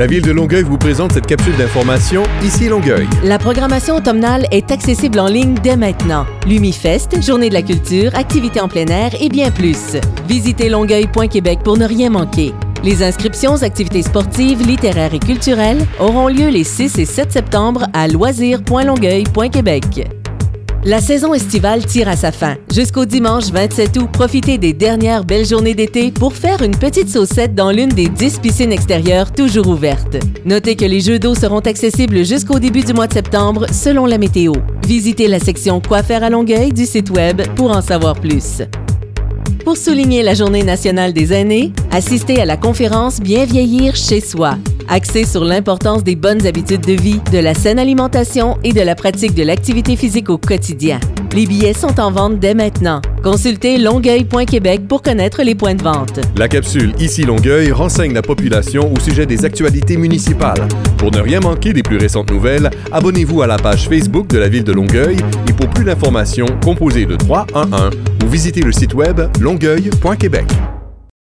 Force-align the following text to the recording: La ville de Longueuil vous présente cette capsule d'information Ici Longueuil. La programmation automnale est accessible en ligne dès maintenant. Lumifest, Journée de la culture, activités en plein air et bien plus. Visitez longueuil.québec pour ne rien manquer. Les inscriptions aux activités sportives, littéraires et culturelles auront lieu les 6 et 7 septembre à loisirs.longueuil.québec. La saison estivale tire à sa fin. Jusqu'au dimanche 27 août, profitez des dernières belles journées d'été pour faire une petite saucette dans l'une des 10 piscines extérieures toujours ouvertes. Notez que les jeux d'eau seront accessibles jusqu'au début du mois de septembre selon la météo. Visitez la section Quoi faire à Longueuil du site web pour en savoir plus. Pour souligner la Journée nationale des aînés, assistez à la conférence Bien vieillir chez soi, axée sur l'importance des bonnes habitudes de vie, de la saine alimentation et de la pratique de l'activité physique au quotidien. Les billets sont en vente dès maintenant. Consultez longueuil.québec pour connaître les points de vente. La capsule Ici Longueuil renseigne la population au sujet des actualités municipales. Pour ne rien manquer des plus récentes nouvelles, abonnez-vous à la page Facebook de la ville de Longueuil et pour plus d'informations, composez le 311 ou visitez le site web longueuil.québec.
La 0.00 0.06
ville 0.06 0.22
de 0.22 0.32
Longueuil 0.32 0.62
vous 0.62 0.78
présente 0.78 1.12
cette 1.12 1.26
capsule 1.26 1.54
d'information 1.58 2.22
Ici 2.42 2.70
Longueuil. 2.70 3.06
La 3.22 3.38
programmation 3.38 3.96
automnale 3.96 4.46
est 4.50 4.70
accessible 4.70 5.20
en 5.20 5.26
ligne 5.26 5.56
dès 5.62 5.76
maintenant. 5.76 6.24
Lumifest, 6.46 7.22
Journée 7.22 7.50
de 7.50 7.54
la 7.54 7.60
culture, 7.60 8.14
activités 8.14 8.62
en 8.62 8.68
plein 8.68 8.86
air 8.86 9.10
et 9.20 9.28
bien 9.28 9.50
plus. 9.50 9.98
Visitez 10.26 10.70
longueuil.québec 10.70 11.58
pour 11.62 11.76
ne 11.76 11.84
rien 11.84 12.08
manquer. 12.08 12.54
Les 12.82 13.02
inscriptions 13.02 13.52
aux 13.52 13.62
activités 13.62 14.00
sportives, 14.00 14.66
littéraires 14.66 15.12
et 15.12 15.18
culturelles 15.18 15.84
auront 15.98 16.28
lieu 16.28 16.48
les 16.48 16.64
6 16.64 16.98
et 16.98 17.04
7 17.04 17.30
septembre 17.30 17.84
à 17.92 18.08
loisirs.longueuil.québec. 18.08 20.19
La 20.82 21.02
saison 21.02 21.34
estivale 21.34 21.84
tire 21.84 22.08
à 22.08 22.16
sa 22.16 22.32
fin. 22.32 22.56
Jusqu'au 22.72 23.04
dimanche 23.04 23.50
27 23.52 23.98
août, 23.98 24.08
profitez 24.10 24.56
des 24.56 24.72
dernières 24.72 25.26
belles 25.26 25.44
journées 25.44 25.74
d'été 25.74 26.10
pour 26.10 26.32
faire 26.32 26.62
une 26.62 26.74
petite 26.74 27.10
saucette 27.10 27.54
dans 27.54 27.70
l'une 27.70 27.90
des 27.90 28.08
10 28.08 28.38
piscines 28.38 28.72
extérieures 28.72 29.30
toujours 29.30 29.68
ouvertes. 29.68 30.16
Notez 30.46 30.76
que 30.76 30.86
les 30.86 31.00
jeux 31.00 31.18
d'eau 31.18 31.34
seront 31.34 31.60
accessibles 31.60 32.24
jusqu'au 32.24 32.58
début 32.58 32.82
du 32.82 32.94
mois 32.94 33.08
de 33.08 33.12
septembre 33.12 33.66
selon 33.70 34.06
la 34.06 34.16
météo. 34.16 34.54
Visitez 34.86 35.28
la 35.28 35.38
section 35.38 35.82
Quoi 35.86 36.02
faire 36.02 36.24
à 36.24 36.30
Longueuil 36.30 36.72
du 36.72 36.86
site 36.86 37.10
web 37.10 37.42
pour 37.56 37.76
en 37.76 37.82
savoir 37.82 38.18
plus. 38.18 38.62
Pour 39.66 39.76
souligner 39.76 40.22
la 40.22 40.32
Journée 40.32 40.64
nationale 40.64 41.12
des 41.12 41.34
aînés, 41.34 41.74
assistez 41.90 42.40
à 42.40 42.46
la 42.46 42.56
conférence 42.56 43.20
Bien 43.20 43.44
vieillir 43.44 43.96
chez 43.96 44.22
soi, 44.22 44.56
axée 44.90 45.24
sur 45.24 45.44
l'importance 45.44 46.04
des 46.04 46.16
bonnes 46.16 46.46
habitudes 46.46 46.84
de 46.84 46.92
vie, 46.92 47.20
de 47.32 47.38
la 47.38 47.54
saine 47.54 47.78
alimentation 47.78 48.58
et 48.64 48.72
de 48.72 48.80
la 48.80 48.94
pratique 48.94 49.34
de 49.34 49.42
l'activité 49.42 49.96
physique 49.96 50.28
au 50.28 50.36
quotidien. 50.36 50.98
Les 51.32 51.46
billets 51.46 51.74
sont 51.74 52.00
en 52.00 52.10
vente 52.10 52.40
dès 52.40 52.54
maintenant. 52.54 53.00
Consultez 53.22 53.78
longueuil.québec 53.78 54.88
pour 54.88 55.00
connaître 55.00 55.42
les 55.42 55.54
points 55.54 55.74
de 55.74 55.82
vente. 55.82 56.18
La 56.36 56.48
capsule 56.48 56.92
Ici 56.98 57.22
Longueuil 57.22 57.70
renseigne 57.70 58.12
la 58.12 58.22
population 58.22 58.92
au 58.92 58.98
sujet 58.98 59.26
des 59.26 59.44
actualités 59.44 59.96
municipales. 59.96 60.66
Pour 60.98 61.12
ne 61.12 61.20
rien 61.20 61.38
manquer 61.38 61.72
des 61.72 61.82
plus 61.82 61.98
récentes 61.98 62.30
nouvelles, 62.32 62.68
abonnez-vous 62.90 63.42
à 63.42 63.46
la 63.46 63.58
page 63.58 63.88
Facebook 63.88 64.26
de 64.26 64.38
la 64.38 64.48
ville 64.48 64.64
de 64.64 64.72
Longueuil 64.72 65.18
et 65.48 65.52
pour 65.52 65.68
plus 65.68 65.84
d'informations, 65.84 66.46
composez 66.64 67.06
le 67.06 67.16
311 67.16 67.90
ou 68.24 68.28
visitez 68.28 68.62
le 68.62 68.72
site 68.72 68.94
web 68.94 69.20
longueuil.québec. 69.40 70.46